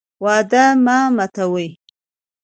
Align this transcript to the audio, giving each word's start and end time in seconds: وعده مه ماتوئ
وعده 0.23 0.65
مه 0.85 0.97
ماتوئ 1.15 1.69